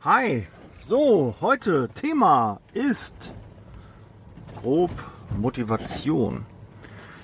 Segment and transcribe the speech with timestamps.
[0.00, 0.48] Hi,
[0.80, 3.32] so, heute Thema ist
[4.60, 4.90] grob
[5.36, 6.44] Motivation.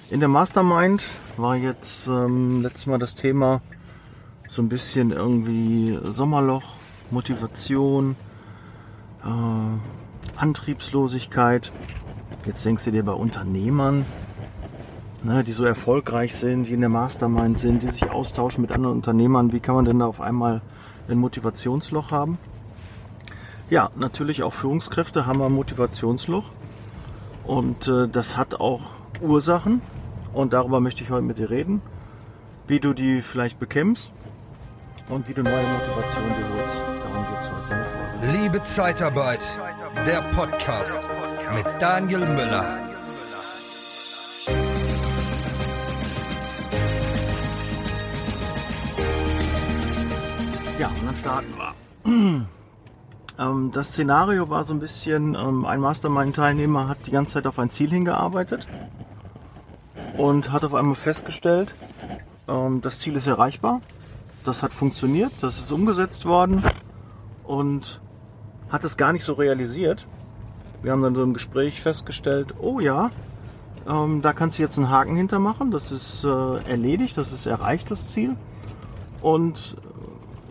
[0.08, 1.04] In der Mastermind
[1.36, 3.60] war jetzt ähm, letztes Mal das Thema
[4.54, 6.62] so ein bisschen irgendwie Sommerloch,
[7.10, 8.14] Motivation,
[9.24, 11.72] äh, Antriebslosigkeit.
[12.46, 14.06] Jetzt denkst du dir bei Unternehmern,
[15.24, 18.94] ne, die so erfolgreich sind, die in der Mastermind sind, die sich austauschen mit anderen
[18.94, 20.60] Unternehmern, wie kann man denn da auf einmal
[21.08, 22.38] ein Motivationsloch haben?
[23.70, 26.44] Ja, natürlich auch Führungskräfte haben ein Motivationsloch
[27.44, 28.82] und äh, das hat auch
[29.20, 29.80] Ursachen
[30.32, 31.82] und darüber möchte ich heute mit dir reden,
[32.68, 34.12] wie du die vielleicht bekämpfst
[35.08, 36.74] und wie du neue Motivation dir holst.
[37.02, 38.38] Darum geht es heute in der Folge.
[38.38, 39.44] Liebe Zeitarbeit,
[40.06, 41.08] der Podcast
[41.54, 42.78] mit Daniel Müller.
[50.78, 52.46] Ja, und dann starten wir.
[53.36, 57.58] Ähm, das Szenario war so ein bisschen, ähm, ein Mastermind-Teilnehmer hat die ganze Zeit auf
[57.58, 58.68] ein Ziel hingearbeitet
[60.16, 61.74] und hat auf einmal festgestellt,
[62.46, 63.80] ähm, das Ziel ist erreichbar,
[64.44, 66.62] das hat funktioniert, das ist umgesetzt worden
[67.44, 68.00] und
[68.70, 70.06] hat es gar nicht so realisiert.
[70.82, 73.10] Wir haben dann so im Gespräch festgestellt, oh ja,
[73.88, 76.28] ähm, da kannst du jetzt einen Haken hintermachen, das ist äh,
[76.68, 78.36] erledigt, das ist erreicht, das Ziel.
[79.20, 79.76] Und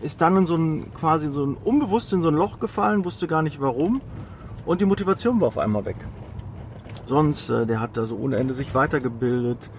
[0.02, 3.26] ist dann in so ein quasi so ein unbewusst in so ein Loch gefallen, wusste
[3.26, 4.00] gar nicht warum
[4.66, 5.96] und die Motivation war auf einmal weg.
[7.06, 9.70] Sonst, äh, der hat da so ohne Ende sich weitergebildet,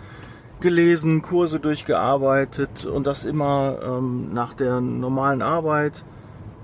[0.66, 6.04] gelesen, Kurse durchgearbeitet und das immer ähm, nach der normalen Arbeit,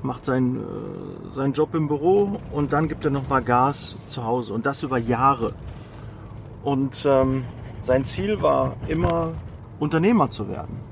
[0.03, 4.53] macht sein, äh, seinen Job im Büro und dann gibt er nochmal Gas zu Hause
[4.53, 5.53] und das über Jahre.
[6.63, 7.45] Und ähm,
[7.83, 9.31] sein Ziel war immer
[9.79, 10.91] Unternehmer zu werden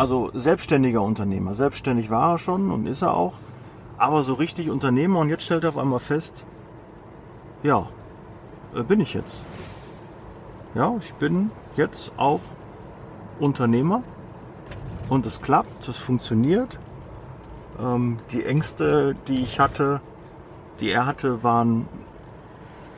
[0.00, 1.52] also selbstständiger Unternehmer.
[1.52, 3.34] Selbstständig war er schon und ist er auch,
[3.98, 6.46] aber so richtig Unternehmer und jetzt stellt er auf einmal fest,
[7.62, 7.86] ja,
[8.74, 9.38] äh, bin ich jetzt.
[10.74, 12.40] Ja, ich bin jetzt auch
[13.40, 14.04] Unternehmer
[15.08, 16.78] und es klappt, es funktioniert.
[17.80, 20.00] Ähm, die Ängste, die ich hatte,
[20.78, 21.88] die er hatte, waren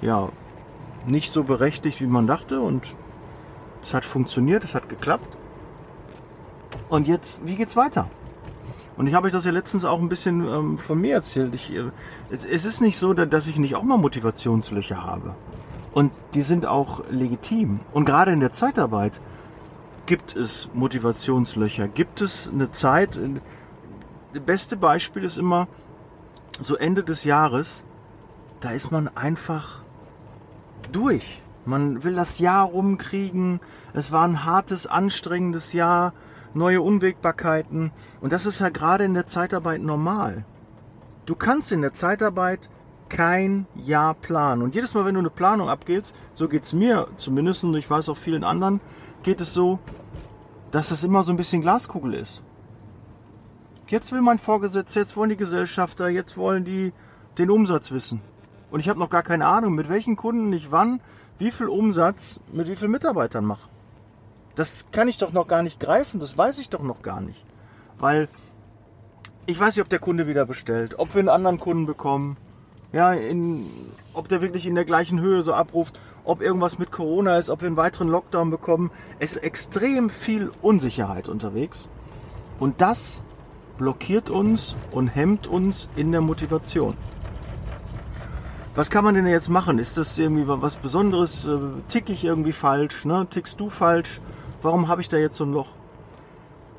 [0.02, 0.28] ja
[1.06, 2.94] nicht so berechtigt, wie man dachte und
[3.82, 5.38] es hat funktioniert, es hat geklappt.
[6.90, 8.10] Und jetzt, wie geht's weiter?
[8.98, 11.54] Und ich habe euch das ja letztens auch ein bisschen ähm, von mir erzählt.
[11.54, 11.90] Ich, äh,
[12.30, 15.34] es, es, ist nicht so, dass ich nicht auch mal Motivationslöcher habe.
[15.92, 17.80] Und die sind auch legitim.
[17.92, 19.20] Und gerade in der Zeitarbeit
[20.06, 21.88] gibt es Motivationslöcher.
[21.88, 23.18] Gibt es eine Zeit.
[24.32, 25.68] Das beste Beispiel ist immer
[26.60, 27.82] so Ende des Jahres.
[28.60, 29.82] Da ist man einfach
[30.90, 31.42] durch.
[31.64, 33.60] Man will das Jahr rumkriegen.
[33.92, 36.12] Es war ein hartes, anstrengendes Jahr
[36.54, 37.92] neue Unwägbarkeiten.
[38.20, 40.44] Und das ist ja gerade in der Zeitarbeit normal.
[41.26, 42.68] Du kannst in der Zeitarbeit
[43.12, 44.62] kein Jahr planen.
[44.62, 47.88] Und jedes Mal, wenn du eine Planung abgehst, so geht es mir zumindest, und ich
[47.88, 48.80] weiß auch vielen anderen,
[49.22, 49.78] geht es so,
[50.70, 52.42] dass das immer so ein bisschen Glaskugel ist.
[53.86, 56.94] Jetzt will mein Vorgesetzter, jetzt wollen die Gesellschafter, jetzt wollen die
[57.36, 58.22] den Umsatz wissen.
[58.70, 61.02] Und ich habe noch gar keine Ahnung, mit welchen Kunden ich wann,
[61.38, 63.68] wie viel Umsatz mit wie vielen Mitarbeitern mache.
[64.54, 67.44] Das kann ich doch noch gar nicht greifen, das weiß ich doch noch gar nicht.
[67.98, 68.28] Weil
[69.44, 72.38] ich weiß nicht, ob der Kunde wieder bestellt, ob wir einen anderen Kunden bekommen,
[72.92, 73.66] ja, in,
[74.14, 77.62] ob der wirklich in der gleichen Höhe so abruft, ob irgendwas mit Corona ist, ob
[77.62, 78.90] wir einen weiteren Lockdown bekommen.
[79.18, 81.88] Es ist extrem viel Unsicherheit unterwegs.
[82.60, 83.22] Und das
[83.78, 86.96] blockiert uns und hemmt uns in der Motivation.
[88.74, 89.78] Was kann man denn jetzt machen?
[89.78, 91.44] Ist das irgendwie was Besonderes?
[91.44, 93.04] Äh, tick ich irgendwie falsch?
[93.04, 93.26] Ne?
[93.28, 94.20] Tickst du falsch?
[94.62, 95.68] warum habe ich da jetzt so ein Loch?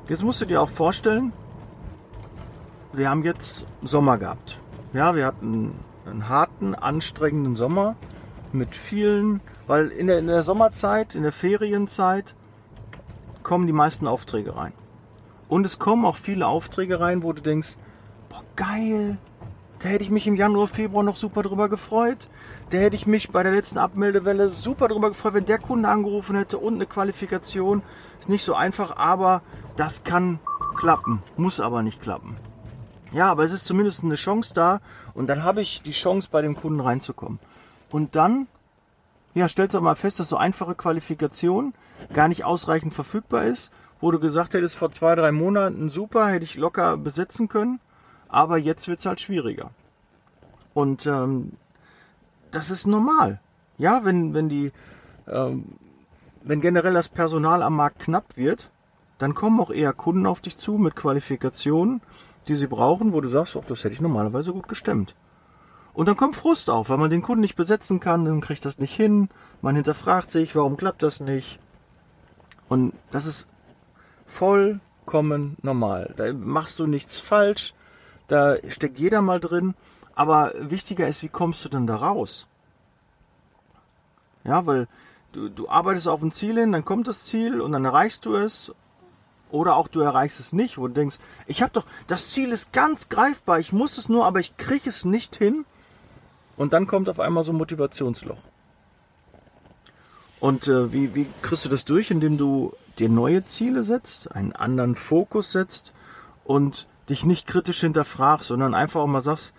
[0.08, 1.32] Jetzt musst du dir auch vorstellen,
[2.92, 4.58] wir haben jetzt Sommer gehabt.
[4.92, 5.72] Ja, wir hatten
[6.06, 7.96] einen harten, anstrengenden Sommer
[8.52, 12.34] mit vielen, weil in der, in der Sommerzeit, in der Ferienzeit
[13.42, 14.72] kommen die meisten Aufträge rein.
[15.48, 17.76] Und es kommen auch viele Aufträge rein, wo du denkst,
[18.28, 19.18] boah, geil,
[19.84, 22.28] da hätte ich mich im Januar, Februar noch super drüber gefreut.
[22.70, 26.36] Da hätte ich mich bei der letzten Abmeldewelle super drüber gefreut, wenn der Kunde angerufen
[26.36, 27.82] hätte und eine Qualifikation.
[28.20, 29.40] Ist nicht so einfach, aber
[29.76, 30.38] das kann
[30.76, 31.22] klappen.
[31.36, 32.38] Muss aber nicht klappen.
[33.14, 34.80] Ja, aber es ist zumindest eine Chance da
[35.14, 37.38] und dann habe ich die Chance, bei dem Kunden reinzukommen.
[37.88, 38.48] Und dann,
[39.34, 41.74] ja, stellt doch mal fest, dass so einfache Qualifikation
[42.12, 43.70] gar nicht ausreichend verfügbar ist,
[44.00, 47.78] wo du gesagt hättest, vor zwei, drei Monaten, super, hätte ich locker besetzen können,
[48.28, 49.70] aber jetzt wird es halt schwieriger.
[50.74, 51.52] Und ähm,
[52.50, 53.40] das ist normal.
[53.78, 54.72] Ja, wenn, wenn die,
[55.28, 55.76] ähm,
[56.42, 58.70] wenn generell das Personal am Markt knapp wird,
[59.18, 62.00] dann kommen auch eher Kunden auf dich zu mit Qualifikationen,
[62.48, 65.14] die sie brauchen, wo du sagst, ach, das hätte ich normalerweise gut gestemmt.
[65.94, 68.78] Und dann kommt Frust auf, weil man den Kunden nicht besetzen kann, dann kriegt das
[68.78, 69.28] nicht hin,
[69.62, 71.58] man hinterfragt sich, warum klappt das nicht.
[72.68, 73.48] Und das ist
[74.26, 76.12] vollkommen normal.
[76.16, 77.74] Da machst du nichts falsch,
[78.26, 79.74] da steckt jeder mal drin,
[80.16, 82.48] aber wichtiger ist, wie kommst du denn da raus?
[84.44, 84.88] Ja, weil
[85.32, 88.34] du, du arbeitest auf ein Ziel hin, dann kommt das Ziel und dann erreichst du
[88.34, 88.74] es
[89.54, 92.72] oder auch du erreichst es nicht, wo du denkst, ich habe doch, das Ziel ist
[92.72, 95.64] ganz greifbar, ich muss es nur, aber ich kriege es nicht hin.
[96.56, 98.40] Und dann kommt auf einmal so ein Motivationsloch.
[100.40, 104.52] Und äh, wie, wie kriegst du das durch, indem du dir neue Ziele setzt, einen
[104.52, 105.92] anderen Fokus setzt
[106.44, 109.54] und dich nicht kritisch hinterfragst, sondern einfach auch mal sagst,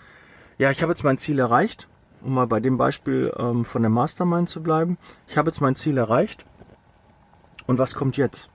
[0.58, 1.88] ja, ich habe jetzt mein Ziel erreicht,
[2.22, 4.98] um mal bei dem Beispiel ähm, von der Mastermind zu bleiben.
[5.28, 6.46] Ich habe jetzt mein Ziel erreicht.
[7.66, 8.50] Und was kommt jetzt?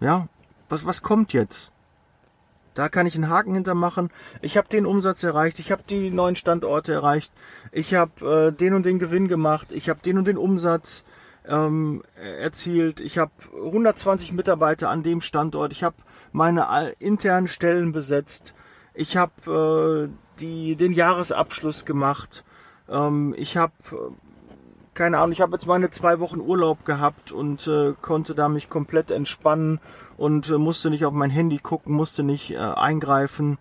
[0.00, 0.28] Ja,
[0.68, 1.70] was, was kommt jetzt?
[2.74, 4.10] Da kann ich einen Haken hintermachen.
[4.42, 7.32] Ich habe den Umsatz erreicht, ich habe die neuen Standorte erreicht,
[7.70, 11.04] ich habe äh, den und den Gewinn gemacht, ich habe den und den Umsatz
[11.46, 15.96] ähm, erzielt, ich habe 120 Mitarbeiter an dem Standort, ich habe
[16.32, 18.54] meine internen Stellen besetzt,
[18.92, 20.10] ich habe
[20.40, 20.44] äh,
[20.76, 22.44] den Jahresabschluss gemacht,
[22.88, 23.72] ähm, ich habe
[24.94, 28.68] keine Ahnung, ich habe jetzt meine zwei Wochen Urlaub gehabt und äh, konnte da mich
[28.68, 29.80] komplett entspannen
[30.16, 33.58] und äh, musste nicht auf mein Handy gucken, musste nicht äh, eingreifen.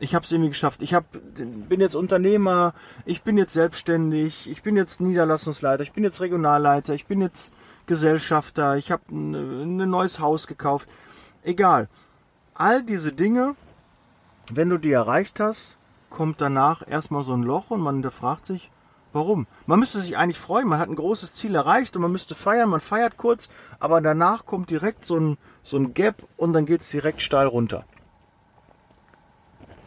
[0.00, 0.80] Ich habe es irgendwie geschafft.
[0.80, 6.04] Ich hab, bin jetzt Unternehmer, ich bin jetzt selbstständig, ich bin jetzt Niederlassungsleiter, ich bin
[6.04, 7.52] jetzt Regionalleiter, ich bin jetzt
[7.86, 10.88] Gesellschafter, ich habe ein, ein neues Haus gekauft.
[11.42, 11.88] Egal.
[12.54, 13.56] All diese Dinge,
[14.52, 15.76] wenn du die erreicht hast,
[16.10, 18.70] kommt danach erstmal so ein Loch und man hinterfragt sich,
[19.18, 19.48] Warum?
[19.66, 22.68] Man müsste sich eigentlich freuen, man hat ein großes Ziel erreicht und man müsste feiern,
[22.68, 23.48] man feiert kurz,
[23.80, 27.48] aber danach kommt direkt so ein, so ein Gap und dann geht es direkt steil
[27.48, 27.84] runter.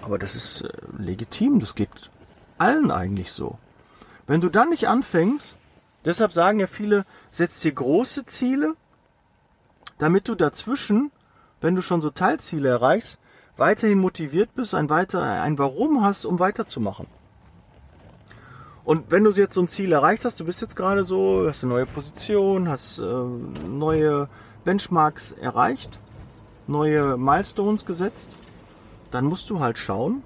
[0.01, 2.11] Aber das ist äh, legitim, das geht
[2.57, 3.57] allen eigentlich so.
[4.27, 5.55] Wenn du dann nicht anfängst,
[6.03, 8.75] deshalb sagen ja viele, setz dir große Ziele,
[9.97, 11.09] damit du dazwischen,
[11.61, 13.17] wenn du schon so Teilziele erreichst,
[13.55, 17.07] weiterhin motiviert bist, ein, weiter, ein Warum hast, um weiterzumachen.
[18.91, 21.63] Und wenn du jetzt so ein Ziel erreicht hast, du bist jetzt gerade so, hast
[21.63, 23.03] eine neue Position, hast äh,
[23.65, 24.27] neue
[24.65, 25.97] Benchmarks erreicht,
[26.67, 28.35] neue Milestones gesetzt,
[29.09, 30.23] dann musst du halt schauen,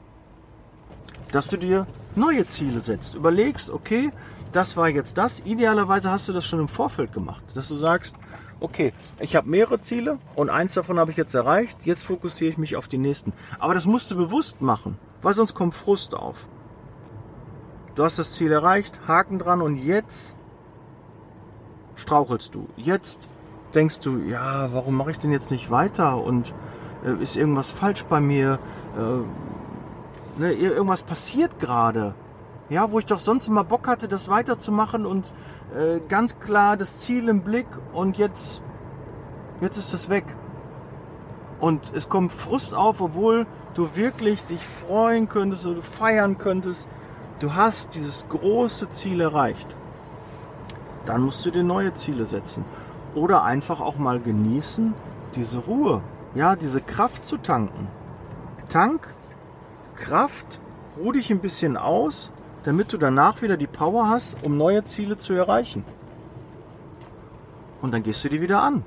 [1.32, 1.86] dass du dir
[2.16, 3.14] neue Ziele setzt.
[3.14, 4.10] Überlegst, okay,
[4.52, 5.42] das war jetzt das.
[5.46, 8.16] Idealerweise hast du das schon im Vorfeld gemacht, dass du sagst,
[8.60, 12.58] okay, ich habe mehrere Ziele und eins davon habe ich jetzt erreicht, jetzt fokussiere ich
[12.58, 13.32] mich auf die nächsten.
[13.60, 16.48] Aber das musst du bewusst machen, weil sonst kommt Frust auf.
[17.95, 20.36] Du hast das Ziel erreicht, Haken dran und jetzt
[21.95, 22.68] strauchelst du.
[22.75, 23.30] Jetzt
[23.74, 26.53] denkst du, ja, warum mache ich denn jetzt nicht weiter und
[27.06, 28.59] äh, ist irgendwas falsch bei mir?
[28.97, 32.15] Äh, ne, irgendwas passiert gerade.
[32.68, 35.31] Ja, wo ich doch sonst immer Bock hatte, das weiterzumachen und
[35.74, 38.62] äh, ganz klar das Ziel im Blick und jetzt,
[39.62, 40.25] jetzt ist das weg.
[41.61, 46.90] Und es kommt Frust auf, obwohl du wirklich dich freuen könntest oder feiern könntest,
[47.39, 49.68] du hast dieses große Ziel erreicht,
[51.06, 52.65] dann musst du dir neue Ziele setzen.
[53.13, 54.94] Oder einfach auch mal genießen,
[55.35, 56.01] diese Ruhe,
[56.33, 57.87] ja, diese Kraft zu tanken.
[58.69, 59.07] Tank,
[59.95, 60.59] Kraft,
[60.97, 62.31] ruh dich ein bisschen aus,
[62.63, 65.85] damit du danach wieder die Power hast, um neue Ziele zu erreichen.
[67.81, 68.83] Und dann gehst du die wieder an.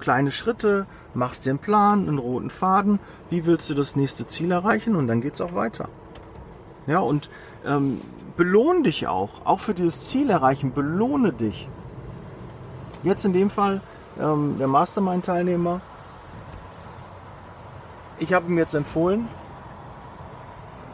[0.00, 2.98] Kleine Schritte, machst dir einen Plan, einen roten Faden,
[3.30, 5.88] wie willst du das nächste Ziel erreichen und dann geht es auch weiter.
[6.86, 7.30] Ja, und
[7.64, 8.00] ähm,
[8.36, 9.44] belohne dich auch.
[9.44, 11.68] Auch für dieses Ziel erreichen, belohne dich.
[13.02, 13.80] Jetzt in dem Fall
[14.20, 15.80] ähm, der Mastermind-Teilnehmer.
[18.18, 19.28] Ich habe ihm jetzt empfohlen,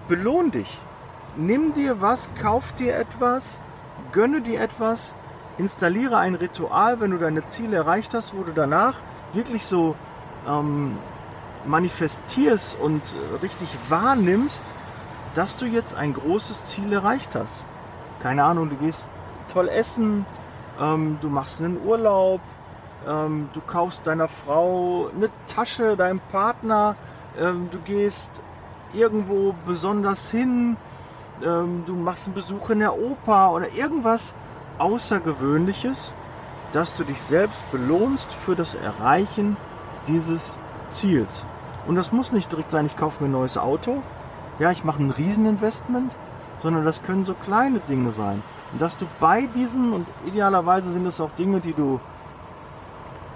[0.09, 0.79] belohn dich.
[1.37, 3.61] Nimm dir was, kauf dir etwas,
[4.11, 5.15] gönne dir etwas,
[5.57, 8.97] installiere ein Ritual, wenn du deine Ziele erreicht hast, wo du danach
[9.33, 9.95] wirklich so
[10.49, 10.99] ähm,
[11.65, 14.65] manifestierst und äh, richtig wahrnimmst,
[15.35, 17.65] dass du jetzt ein großes Ziel erreicht hast.
[18.21, 19.09] Keine Ahnung, du gehst
[19.53, 20.27] toll essen,
[20.81, 22.41] ähm, du machst einen Urlaub,
[23.09, 26.97] ähm, du kaufst deiner Frau eine Tasche, deinem Partner,
[27.39, 28.43] ähm, du gehst
[28.93, 30.77] irgendwo besonders hin,
[31.43, 34.35] ähm, du machst einen Besuch in der Oper oder irgendwas
[34.79, 36.15] Außergewöhnliches,
[36.73, 39.57] dass du dich selbst belohnst für das Erreichen
[40.07, 40.57] dieses
[40.89, 41.47] Ziels.
[41.87, 44.03] Und das muss nicht direkt sein, ich kaufe mir ein neues Auto,
[44.59, 46.15] ja, ich mache ein Rieseninvestment,
[46.59, 48.43] sondern das können so kleine Dinge sein.
[48.73, 52.01] Und dass du bei diesen, und idealerweise sind es auch Dinge, die du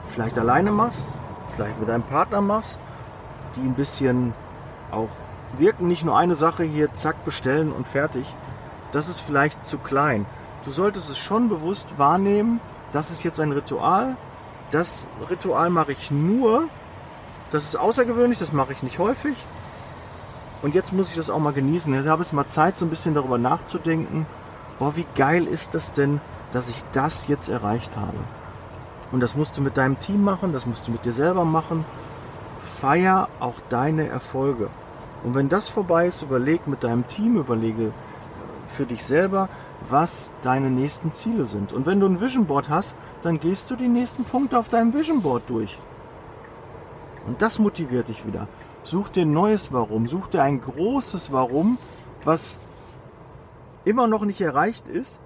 [0.07, 1.09] vielleicht alleine machst,
[1.55, 2.79] vielleicht mit deinem Partner machst,
[3.57, 4.35] die ein bisschen
[4.91, 5.09] auch
[5.59, 8.35] wirken, nicht nur eine Sache hier, zack, bestellen und fertig.
[8.93, 10.27] Das ist vielleicht zu klein.
[10.65, 12.61] Du solltest es schon bewusst wahrnehmen,
[12.93, 14.17] das ist jetzt ein Ritual.
[14.71, 16.69] Das Ritual mache ich nur,
[17.51, 19.37] das ist außergewöhnlich, das mache ich nicht häufig.
[20.67, 21.95] Und jetzt muss ich das auch mal genießen.
[21.95, 24.27] Jetzt habe ich mal Zeit, so ein bisschen darüber nachzudenken.
[24.81, 26.21] Boah, wie geil ist das denn,
[26.51, 28.17] dass ich das jetzt erreicht habe?
[29.13, 31.85] Und das musst du mit deinem Team machen, das musst du mit dir selber machen.
[32.81, 34.69] Feier auch deine Erfolge.
[35.23, 37.93] Und wenn das vorbei ist, überleg mit deinem Team, überlege
[38.67, 39.49] für dich selber,
[39.89, 41.73] was deine nächsten Ziele sind.
[41.73, 44.93] Und wenn du ein Vision Board hast, dann gehst du die nächsten Punkte auf deinem
[44.93, 45.79] Vision Board durch.
[47.29, 48.49] Und das motiviert dich wieder.
[48.87, 51.77] Such dir ein neues Warum, such dir ein großes Warum,
[52.23, 52.57] was
[53.85, 55.19] immer noch nicht erreicht ist.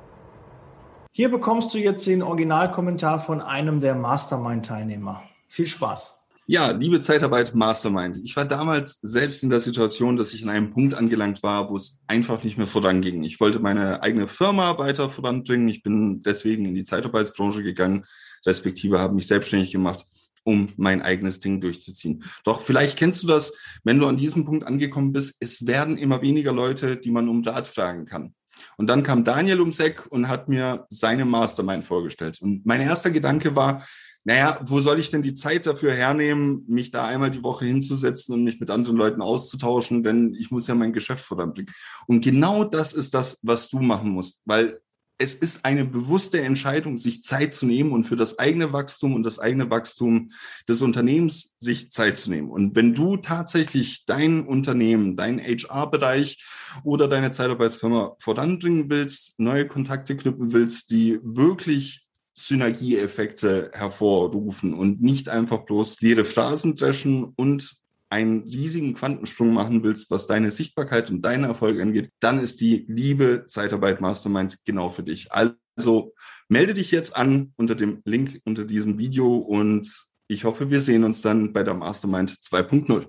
[1.13, 5.23] Hier bekommst du jetzt den Originalkommentar von einem der Mastermind-Teilnehmer.
[5.47, 6.17] Viel Spaß.
[6.47, 8.17] Ja, liebe Zeitarbeit Mastermind.
[8.25, 11.77] Ich war damals selbst in der Situation, dass ich an einem Punkt angelangt war, wo
[11.77, 13.25] es einfach nicht mehr voranging.
[13.25, 15.69] Ich wollte meine eigene Firma weiter voranbringen.
[15.69, 18.07] Ich bin deswegen in die Zeitarbeitsbranche gegangen,
[18.47, 20.07] respektive habe mich selbstständig gemacht
[20.45, 22.25] um mein eigenes Ding durchzuziehen.
[22.45, 23.53] Doch vielleicht kennst du das,
[23.85, 27.43] wenn du an diesem Punkt angekommen bist, es werden immer weniger Leute, die man um
[27.43, 28.35] Rat fragen kann.
[28.77, 32.41] Und dann kam Daniel ums Eck und hat mir seine Mastermind vorgestellt.
[32.43, 33.87] Und mein erster Gedanke war,
[34.25, 38.35] naja, wo soll ich denn die Zeit dafür hernehmen, mich da einmal die Woche hinzusetzen
[38.35, 41.73] und mich mit anderen Leuten auszutauschen, denn ich muss ja mein Geschäft voranbringen.
[42.07, 44.81] Und genau das ist das, was du machen musst, weil
[45.21, 49.23] es ist eine bewusste Entscheidung, sich Zeit zu nehmen und für das eigene Wachstum und
[49.23, 50.31] das eigene Wachstum
[50.67, 52.49] des Unternehmens sich Zeit zu nehmen.
[52.49, 56.43] Und wenn du tatsächlich dein Unternehmen, deinen HR-Bereich
[56.85, 65.29] oder deine Zeitarbeitsfirma voranbringen willst, neue Kontakte knüpfen willst, die wirklich Synergieeffekte hervorrufen und nicht
[65.29, 67.77] einfach bloß leere Phrasen dreschen und
[68.11, 72.85] einen riesigen Quantensprung machen willst, was deine Sichtbarkeit und deinen Erfolg angeht, dann ist die
[72.89, 75.29] liebe Zeitarbeit Mastermind genau für dich.
[75.33, 76.13] Also
[76.49, 81.05] melde dich jetzt an unter dem Link unter diesem Video und ich hoffe, wir sehen
[81.05, 83.07] uns dann bei der Mastermind 2.0.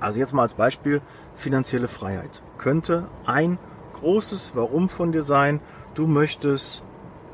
[0.00, 1.00] Also jetzt mal als Beispiel
[1.34, 2.42] finanzielle Freiheit.
[2.58, 3.58] Könnte ein
[3.94, 5.60] großes Warum von dir sein,
[5.94, 6.82] du möchtest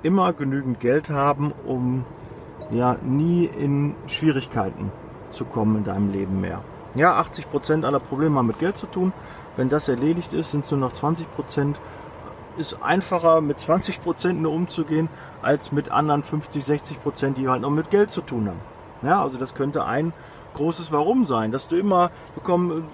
[0.05, 2.05] immer genügend Geld haben, um
[2.71, 4.93] ja nie in Schwierigkeiten
[5.32, 6.62] zu kommen in deinem Leben mehr.
[6.94, 9.12] Ja, 80 Prozent aller Probleme haben mit Geld zu tun.
[9.56, 11.25] Wenn das erledigt ist, sind es nur noch 20%.
[11.37, 11.80] Prozent.
[12.56, 15.08] Ist einfacher mit 20 Prozent nur umzugehen,
[15.40, 18.60] als mit anderen 50, 60%, Prozent, die halt noch mit Geld zu tun haben.
[19.02, 20.12] Ja, also das könnte ein
[20.54, 22.88] großes Warum sein, dass du immer bekommen,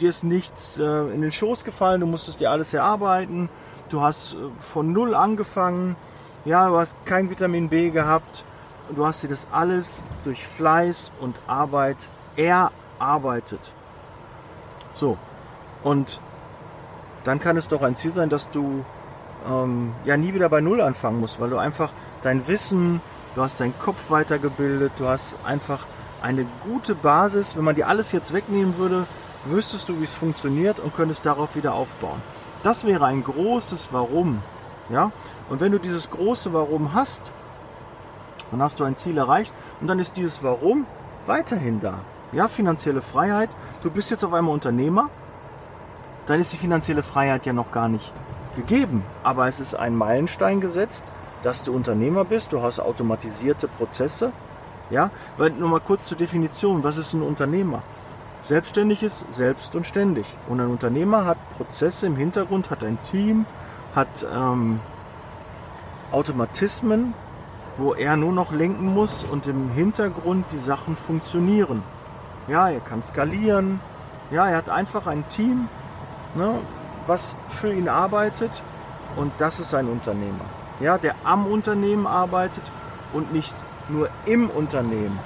[0.00, 3.48] dir ist nichts äh, in den Schoß gefallen, du musstest dir alles erarbeiten,
[3.90, 5.96] du hast äh, von null angefangen,
[6.44, 8.44] ja, du hast kein Vitamin B gehabt,
[8.88, 11.96] und du hast dir das alles durch Fleiß und Arbeit
[12.36, 13.72] erarbeitet.
[14.94, 15.18] So.
[15.82, 16.20] Und
[17.24, 18.84] dann kann es doch ein Ziel sein, dass du
[19.48, 23.00] ähm, ja nie wieder bei Null anfangen musst, weil du einfach dein Wissen,
[23.34, 25.86] du hast deinen Kopf weitergebildet, du hast einfach
[26.22, 27.56] eine gute Basis.
[27.56, 29.06] Wenn man dir alles jetzt wegnehmen würde,
[29.44, 32.22] wüsstest du, wie es funktioniert und könntest darauf wieder aufbauen.
[32.62, 34.42] Das wäre ein großes Warum.
[34.88, 35.12] Ja?
[35.50, 37.32] Und wenn du dieses große Warum hast,
[38.54, 40.86] dann hast du ein Ziel erreicht und dann ist dieses Warum
[41.26, 42.00] weiterhin da.
[42.32, 43.50] Ja, finanzielle Freiheit.
[43.82, 45.10] Du bist jetzt auf einmal Unternehmer.
[46.26, 48.12] Dann ist die finanzielle Freiheit ja noch gar nicht
[48.56, 49.04] gegeben.
[49.22, 51.04] Aber es ist ein Meilenstein gesetzt,
[51.42, 52.52] dass du Unternehmer bist.
[52.52, 54.32] Du hast automatisierte Prozesse.
[54.90, 56.82] Ja, weil nur mal kurz zur Definition.
[56.82, 57.82] Was ist ein Unternehmer?
[58.42, 60.26] Selbstständig ist selbst und ständig.
[60.48, 63.46] Und ein Unternehmer hat Prozesse im Hintergrund, hat ein Team,
[63.94, 64.80] hat ähm,
[66.12, 67.14] Automatismen,
[67.76, 71.82] wo er nur noch lenken muss und im Hintergrund die Sachen funktionieren.
[72.48, 73.80] Ja, er kann skalieren.
[74.30, 75.68] Ja, er hat einfach ein Team,
[76.34, 76.58] ne,
[77.06, 78.62] was für ihn arbeitet
[79.16, 80.44] und das ist ein Unternehmer.
[80.80, 82.64] Ja, der am Unternehmen arbeitet
[83.12, 83.54] und nicht
[83.88, 85.18] nur im Unternehmen.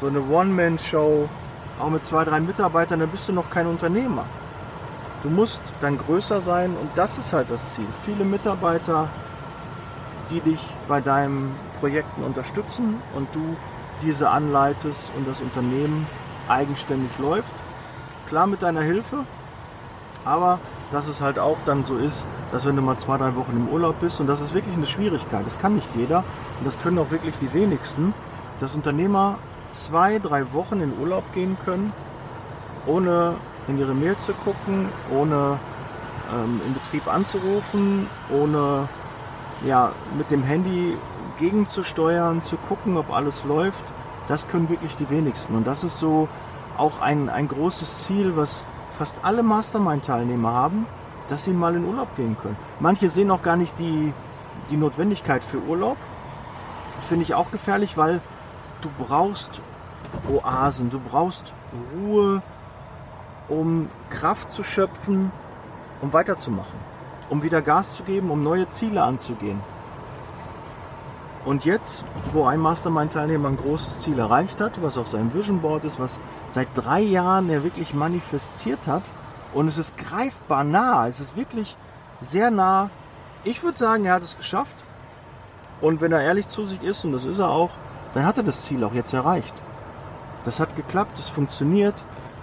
[0.00, 1.28] So eine One-Man-Show,
[1.78, 4.26] auch mit zwei, drei Mitarbeitern, dann bist du noch kein Unternehmer.
[5.22, 7.86] Du musst dann größer sein und das ist halt das Ziel.
[8.04, 9.08] Viele Mitarbeiter,
[10.30, 13.56] die dich bei deinen Projekten unterstützen und du
[14.02, 16.06] diese anleitest und das Unternehmen
[16.48, 17.54] eigenständig läuft.
[18.26, 19.24] Klar mit deiner Hilfe,
[20.24, 20.58] aber
[20.92, 23.68] dass es halt auch dann so ist, dass wenn du mal zwei, drei Wochen im
[23.68, 26.24] Urlaub bist und das ist wirklich eine Schwierigkeit, das kann nicht jeder
[26.58, 28.14] und das können auch wirklich die wenigsten,
[28.58, 29.38] dass Unternehmer
[29.70, 31.92] zwei, drei Wochen in Urlaub gehen können,
[32.86, 33.36] ohne
[33.68, 35.58] in ihre Mail zu gucken, ohne
[36.34, 38.88] ähm, im Betrieb anzurufen, ohne
[39.64, 40.96] ja, mit dem Handy
[41.38, 43.84] gegenzusteuern, zu gucken, ob alles läuft.
[44.28, 45.56] Das können wirklich die wenigsten.
[45.56, 46.28] Und das ist so
[46.76, 50.86] auch ein, ein großes Ziel, was fast alle Mastermind-Teilnehmer haben,
[51.28, 52.56] dass sie mal in Urlaub gehen können.
[52.80, 54.12] Manche sehen auch gar nicht die,
[54.70, 55.96] die Notwendigkeit für Urlaub.
[57.00, 58.20] Finde ich auch gefährlich, weil
[58.82, 59.60] du brauchst
[60.28, 61.52] Oasen, du brauchst
[61.94, 62.42] Ruhe,
[63.48, 65.32] um Kraft zu schöpfen,
[66.00, 66.78] um weiterzumachen,
[67.30, 69.60] um wieder Gas zu geben, um neue Ziele anzugehen.
[71.46, 75.84] Und jetzt, wo ein Mastermind-Teilnehmer ein großes Ziel erreicht hat, was auf seinem Vision Board
[75.84, 76.20] ist, was
[76.50, 79.04] seit drei Jahren er wirklich manifestiert hat,
[79.54, 81.76] und es ist greifbar nah, es ist wirklich
[82.20, 82.90] sehr nah.
[83.42, 84.76] Ich würde sagen, er hat es geschafft.
[85.80, 87.70] Und wenn er ehrlich zu sich ist, und das ist er auch,
[88.14, 89.54] dann hat er das Ziel auch jetzt erreicht.
[90.44, 91.94] Das hat geklappt, es funktioniert,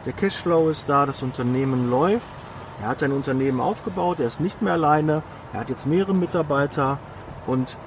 [0.06, 2.36] der Cashflow ist da, das Unternehmen läuft.
[2.82, 7.00] Er hat ein Unternehmen aufgebaut, er ist nicht mehr alleine, er hat jetzt mehrere Mitarbeiter
[7.48, 7.78] und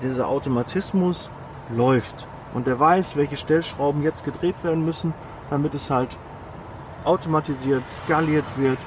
[0.00, 1.30] dieser Automatismus
[1.74, 2.26] läuft.
[2.54, 5.14] Und er weiß, welche Stellschrauben jetzt gedreht werden müssen,
[5.50, 6.16] damit es halt
[7.04, 8.78] automatisiert, skaliert wird.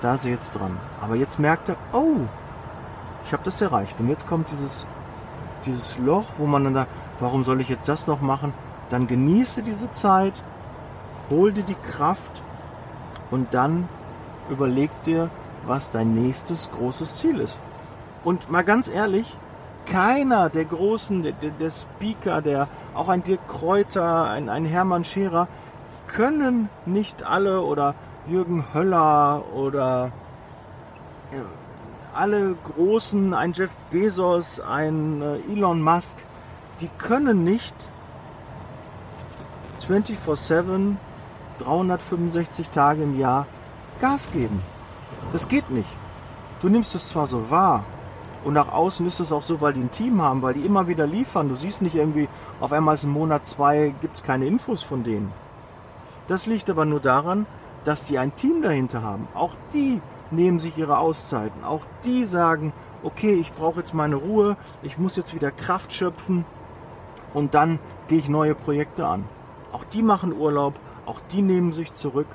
[0.00, 0.78] Da ist er jetzt dran.
[1.00, 2.26] Aber jetzt merkt er, oh,
[3.24, 3.98] ich habe das erreicht.
[4.00, 4.86] Und jetzt kommt dieses,
[5.66, 6.86] dieses Loch, wo man dann da,
[7.20, 8.52] warum soll ich jetzt das noch machen?
[8.90, 10.42] Dann genieße diese Zeit,
[11.30, 12.42] hol dir die Kraft
[13.30, 13.88] und dann
[14.50, 15.30] überleg dir,
[15.66, 17.60] was dein nächstes großes Ziel ist.
[18.24, 19.36] Und mal ganz ehrlich,
[19.86, 25.48] keiner der großen, der, der Speaker, der auch ein Dirk Kräuter, ein, ein Hermann Scherer,
[26.08, 27.94] können nicht alle oder
[28.26, 30.12] Jürgen Höller oder
[32.14, 36.16] alle großen, ein Jeff Bezos, ein äh, Elon Musk,
[36.80, 37.74] die können nicht
[39.86, 40.96] 24/7,
[41.60, 43.46] 365 Tage im Jahr
[44.00, 44.62] Gas geben.
[45.32, 45.90] Das geht nicht.
[46.60, 47.84] Du nimmst es zwar so wahr,
[48.44, 50.86] und nach außen ist es auch so, weil die ein Team haben, weil die immer
[50.86, 51.48] wieder liefern.
[51.48, 52.28] Du siehst nicht irgendwie,
[52.60, 55.32] auf einmal ist ein Monat, zwei, gibt es keine Infos von denen.
[56.28, 57.46] Das liegt aber nur daran,
[57.84, 59.26] dass die ein Team dahinter haben.
[59.34, 61.64] Auch die nehmen sich ihre Auszeiten.
[61.64, 66.44] Auch die sagen, okay, ich brauche jetzt meine Ruhe, ich muss jetzt wieder Kraft schöpfen
[67.34, 69.24] und dann gehe ich neue Projekte an.
[69.72, 70.74] Auch die machen Urlaub,
[71.06, 72.28] auch die nehmen sich zurück.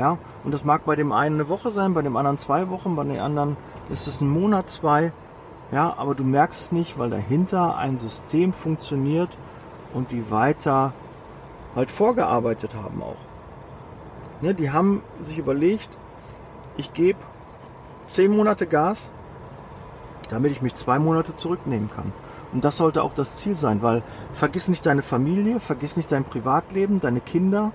[0.00, 2.96] Ja, und das mag bei dem einen eine Woche sein, bei dem anderen zwei Wochen,
[2.96, 3.58] bei den anderen
[3.90, 5.12] ist es ein Monat, zwei.
[5.72, 9.36] Ja, aber du merkst es nicht, weil dahinter ein System funktioniert
[9.92, 10.94] und die weiter
[11.76, 13.20] halt vorgearbeitet haben auch.
[14.40, 15.90] Ne, die haben sich überlegt,
[16.78, 17.18] ich gebe
[18.06, 19.10] zehn Monate Gas,
[20.30, 22.14] damit ich mich zwei Monate zurücknehmen kann.
[22.54, 26.24] Und das sollte auch das Ziel sein, weil vergiss nicht deine Familie, vergiss nicht dein
[26.24, 27.72] Privatleben, deine Kinder,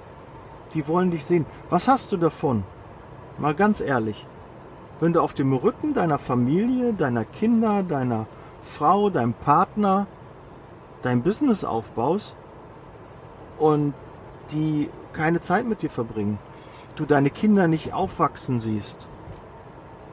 [0.73, 1.45] die wollen dich sehen.
[1.69, 2.63] Was hast du davon?
[3.38, 4.25] Mal ganz ehrlich.
[4.99, 8.28] Wenn du auf dem Rücken deiner Familie, deiner Kinder, deiner
[8.63, 10.08] Frau, deinem Partner
[11.06, 12.36] dein Business aufbaust
[13.60, 13.93] und
[14.51, 16.39] die keine Zeit mit dir verbringen,
[16.95, 19.08] du deine Kinder nicht aufwachsen siehst,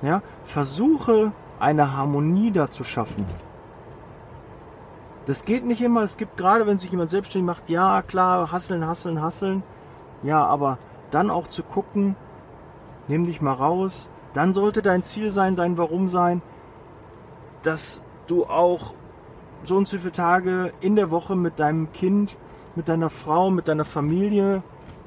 [0.03, 3.25] ja, versuche eine Harmonie da zu schaffen.
[5.27, 6.03] Das geht nicht immer.
[6.03, 9.63] Es gibt gerade, wenn sich jemand selbstständig macht, ja klar, hasseln, hasseln, hasseln.
[10.23, 10.79] Ja, aber
[11.11, 12.17] dann auch zu gucken,
[13.09, 14.11] nimm dich mal raus.
[14.35, 16.43] Dann sollte dein Ziel sein, dein Warum sein,
[17.63, 18.95] dass du auch
[19.65, 22.37] so und so viele Tage in der Woche mit deinem Kind,
[22.75, 24.63] mit deiner Frau, mit deiner Familie,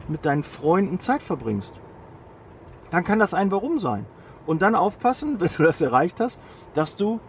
[0.07, 1.79] mit deinen Freunden Zeit verbringst.
[2.91, 4.05] Dann kann das ein Warum sein.
[4.45, 6.39] Und dann aufpassen, wenn du das erreicht hast,
[6.73, 7.19] dass du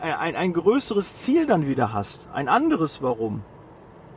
[0.00, 2.28] ein, ein größeres Ziel dann wieder hast.
[2.32, 3.42] Ein anderes Warum.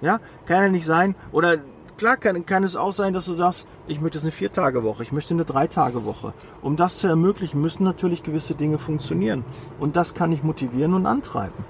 [0.02, 1.16] Ja, kann ja nicht sein.
[1.32, 1.60] Oder
[2.00, 5.34] klar kann, kann es auch sein, dass du sagst, ich möchte eine Vier-Tage-Woche, ich möchte
[5.34, 6.34] eine Drei-Tage-Woche.
[6.62, 9.44] Um das zu ermöglichen, müssen natürlich gewisse Dinge funktionieren.
[9.80, 11.66] Und das kann ich motivieren und antreiben.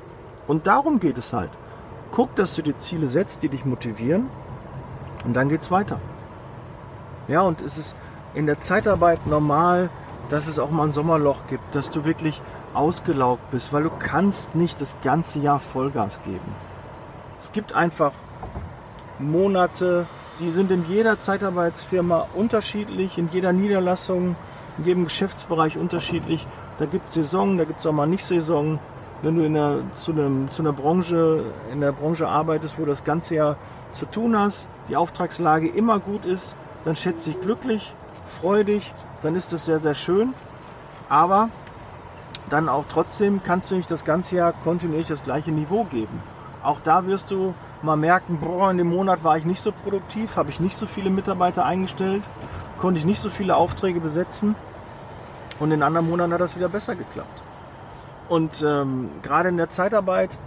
[0.48, 1.50] Und darum geht es halt.
[2.12, 4.30] Guck, dass du dir Ziele setzt, die dich motivieren.
[5.26, 6.00] Und dann geht's weiter.
[7.28, 7.96] Ja, und es ist
[8.36, 9.90] in der Zeitarbeit normal,
[10.30, 12.40] dass es auch mal ein Sommerloch gibt, dass du wirklich
[12.76, 16.56] ausgelaugt bist, weil du kannst nicht das ganze Jahr Vollgas geben.
[17.40, 18.12] Es gibt einfach
[19.18, 20.08] Monate,
[20.40, 24.36] die sind in jeder Zeitarbeitsfirma unterschiedlich, in jeder Niederlassung,
[24.78, 26.48] in jedem Geschäftsbereich unterschiedlich.
[26.78, 28.80] Da gibt es Saison, da gibt es auch mal nicht Saison.
[29.22, 33.04] Wenn du in der, zu, einem, zu einer Branche, in der Branche arbeitest, wo das
[33.04, 33.58] ganze Jahr
[33.92, 37.94] zu tun hast, die Auftragslage immer gut ist, dann schätze ich glücklich,
[38.28, 40.34] freudig, dann ist das sehr, sehr schön.
[41.10, 41.50] Aber
[42.50, 46.22] dann auch trotzdem kannst du nicht das ganze Jahr kontinuierlich das gleiche Niveau geben.
[46.64, 50.36] Auch da wirst du mal merken, boah, in dem Monat war ich nicht so produktiv,
[50.36, 52.24] habe ich nicht so viele Mitarbeiter eingestellt,
[52.78, 54.56] konnte ich nicht so viele Aufträge besetzen.
[55.60, 57.44] Und in anderen Monaten hat das wieder besser geklappt.
[58.28, 60.38] Und ähm, gerade in der Zeitarbeit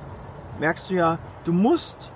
[0.59, 2.11] merkst du ja, du musst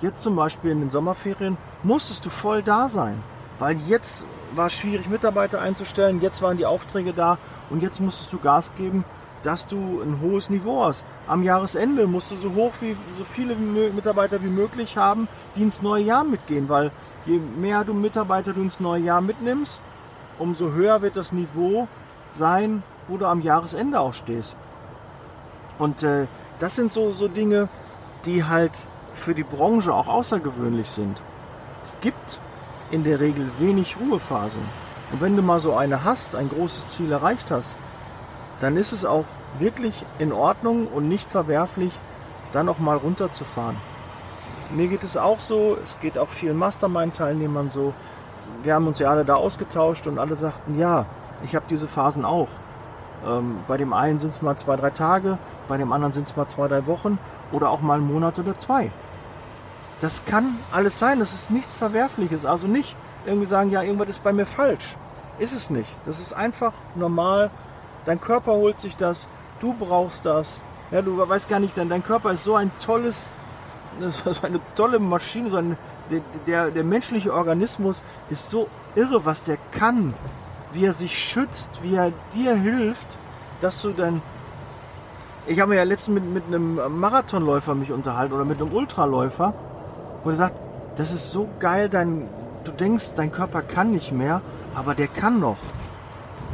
[0.00, 3.22] jetzt zum Beispiel in den Sommerferien, musstest du voll da sein.
[3.58, 4.24] Weil jetzt
[4.54, 8.72] war es schwierig, Mitarbeiter einzustellen, jetzt waren die Aufträge da und jetzt musstest du Gas
[8.74, 9.04] geben,
[9.42, 11.04] dass du ein hohes Niveau hast.
[11.26, 15.82] Am Jahresende musst du so hoch wie so viele Mitarbeiter wie möglich haben, die ins
[15.82, 16.90] neue Jahr mitgehen, weil
[17.26, 19.80] je mehr du Mitarbeiter du ins neue Jahr mitnimmst,
[20.38, 21.88] umso höher wird das Niveau
[22.32, 24.56] sein, wo du am Jahresende auch stehst.
[25.78, 26.26] Und äh,
[26.58, 27.68] das sind so, so Dinge,
[28.26, 31.20] die halt für die Branche auch außergewöhnlich sind.
[31.82, 32.38] Es gibt
[32.90, 34.62] in der Regel wenig Ruhephasen.
[35.12, 37.76] Und wenn du mal so eine hast, ein großes Ziel erreicht hast,
[38.60, 39.24] dann ist es auch
[39.58, 41.92] wirklich in Ordnung und nicht verwerflich,
[42.52, 43.76] dann auch mal runterzufahren.
[44.70, 47.92] Mir geht es auch so, es geht auch vielen Mastermind-Teilnehmern so.
[48.62, 51.06] Wir haben uns ja alle da ausgetauscht und alle sagten, ja,
[51.44, 52.48] ich habe diese Phasen auch.
[53.26, 56.36] Ähm, bei dem einen sind es mal zwei, drei Tage, bei dem anderen sind es
[56.36, 57.18] mal zwei, drei Wochen
[57.52, 58.90] oder auch mal einen Monat oder zwei.
[60.00, 62.46] Das kann alles sein, das ist nichts Verwerfliches.
[62.46, 62.96] Also nicht
[63.26, 64.96] irgendwie sagen, ja, irgendwas ist bei mir falsch.
[65.38, 65.90] Ist es nicht.
[66.06, 67.50] Das ist einfach normal.
[68.04, 69.28] Dein Körper holt sich das,
[69.60, 70.62] du brauchst das.
[70.90, 73.30] Ja, du weißt gar nicht, denn dein Körper ist so ein tolles,
[74.08, 75.76] so eine tolle Maschine, so ein,
[76.10, 80.14] der, der, der menschliche Organismus ist so irre, was er kann
[80.72, 83.18] wie er sich schützt, wie er dir hilft,
[83.60, 84.22] dass du dann.
[85.46, 89.54] Ich habe mir ja letztens mit, mit einem Marathonläufer mich unterhalten oder mit einem Ultraläufer,
[90.22, 90.54] wo er sagt,
[90.96, 92.28] das ist so geil, dein,
[92.64, 94.42] du denkst, dein Körper kann nicht mehr,
[94.74, 95.56] aber der kann noch.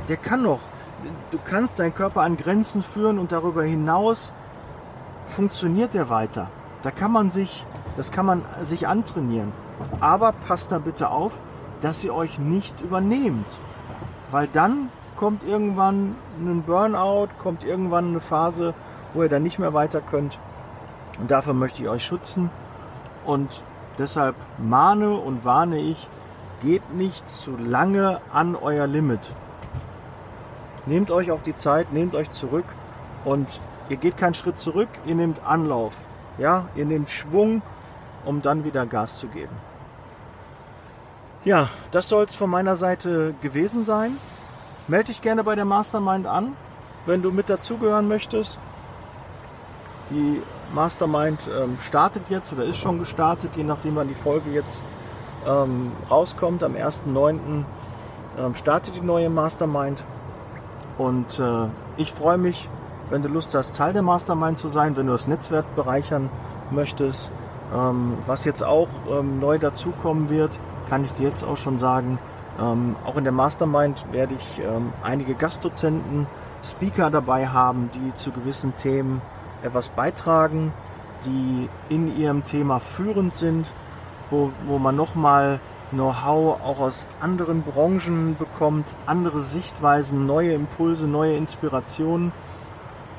[0.08, 0.60] Der kann noch.
[1.30, 4.32] Du kannst deinen Körper an Grenzen führen und darüber hinaus
[5.26, 6.50] funktioniert er weiter.
[6.82, 7.66] Da kann man sich,
[7.96, 9.52] das kann man sich antrainieren.
[10.00, 11.40] Aber passt da bitte auf,
[11.80, 13.46] dass ihr euch nicht übernehmt.
[14.30, 18.74] Weil dann kommt irgendwann ein Burnout, kommt irgendwann eine Phase,
[19.14, 20.38] wo ihr dann nicht mehr weiter könnt.
[21.18, 22.50] Und dafür möchte ich euch schützen.
[23.24, 23.62] Und
[23.98, 26.08] deshalb mahne und warne ich,
[26.62, 29.32] geht nicht zu lange an euer Limit.
[30.86, 32.64] Nehmt euch auch die Zeit, nehmt euch zurück
[33.24, 36.06] und ihr geht keinen Schritt zurück, ihr nehmt Anlauf.
[36.38, 37.62] Ja, ihr nehmt Schwung,
[38.24, 39.54] um dann wieder Gas zu geben.
[41.44, 44.18] Ja, das soll es von meiner Seite gewesen sein.
[44.88, 46.56] Melde dich gerne bei der Mastermind an,
[47.04, 48.58] wenn du mit dazugehören möchtest.
[50.10, 54.82] Die Mastermind ähm, startet jetzt oder ist schon gestartet, je nachdem wann die Folge jetzt
[55.46, 56.62] ähm, rauskommt.
[56.62, 57.64] Am 1.9.
[58.38, 60.02] Ähm, startet die neue Mastermind.
[60.98, 62.68] Und äh, ich freue mich,
[63.10, 66.30] wenn du Lust hast, Teil der Mastermind zu sein, wenn du das Netzwerk bereichern
[66.70, 67.30] möchtest.
[67.74, 72.18] Ähm, was jetzt auch ähm, neu dazukommen wird, kann ich dir jetzt auch schon sagen.
[72.60, 76.26] Ähm, auch in der Mastermind werde ich ähm, einige Gastdozenten,
[76.62, 79.20] Speaker dabei haben, die zu gewissen Themen
[79.62, 80.72] etwas beitragen,
[81.24, 83.66] die in ihrem Thema führend sind,
[84.30, 91.36] wo, wo man nochmal Know-how auch aus anderen Branchen bekommt, andere Sichtweisen, neue Impulse, neue
[91.36, 92.32] Inspirationen.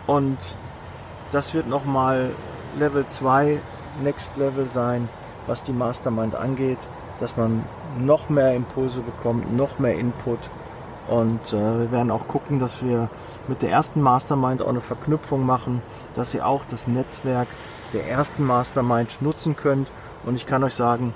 [0.05, 0.57] Und
[1.31, 2.31] das wird nochmal
[2.77, 3.59] Level 2,
[4.01, 5.09] Next Level sein,
[5.47, 6.87] was die Mastermind angeht
[7.19, 7.63] dass man
[7.99, 10.39] noch mehr Impulse bekommt, noch mehr Input.
[11.07, 13.09] Und äh, wir werden auch gucken, dass wir
[13.47, 15.81] mit der ersten Mastermind auch eine Verknüpfung machen,
[16.15, 17.47] dass ihr auch das Netzwerk
[17.93, 19.89] der ersten Mastermind nutzen könnt.
[20.25, 21.13] Und ich kann euch sagen,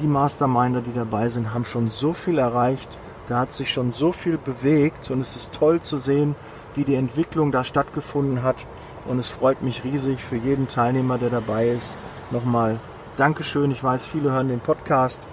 [0.00, 2.98] die Masterminder, die dabei sind, haben schon so viel erreicht.
[3.28, 6.36] Da hat sich schon so viel bewegt und es ist toll zu sehen,
[6.74, 8.66] wie die Entwicklung da stattgefunden hat.
[9.06, 11.96] Und es freut mich riesig für jeden Teilnehmer, der dabei ist.
[12.30, 12.80] Nochmal
[13.16, 13.70] Dankeschön.
[13.70, 15.26] Ich weiß, viele hören den Podcast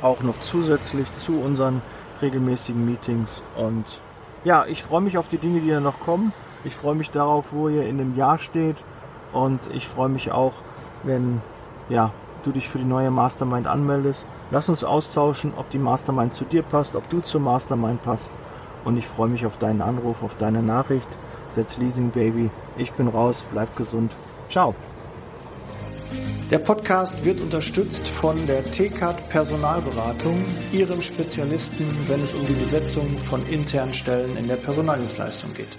[0.00, 1.82] auch noch zusätzlich zu unseren
[2.22, 3.42] regelmäßigen Meetings.
[3.56, 4.00] Und
[4.44, 6.32] ja, ich freue mich auf die Dinge, die da noch kommen.
[6.64, 8.84] Ich freue mich darauf, wo ihr in dem Jahr steht.
[9.32, 10.54] Und ich freue mich auch,
[11.02, 11.42] wenn
[11.88, 12.12] ja,
[12.46, 14.26] du dich für die neue Mastermind anmeldest.
[14.50, 18.36] Lass uns austauschen, ob die Mastermind zu dir passt, ob du zur Mastermind passt.
[18.84, 21.08] Und ich freue mich auf deinen Anruf, auf deine Nachricht.
[21.52, 22.50] Setz Leasing Baby.
[22.76, 24.14] Ich bin raus, bleib gesund.
[24.48, 24.74] Ciao.
[26.50, 33.18] Der Podcast wird unterstützt von der TCAT Personalberatung, ihrem Spezialisten, wenn es um die Besetzung
[33.18, 35.78] von internen Stellen in der Personaldienstleistung geht.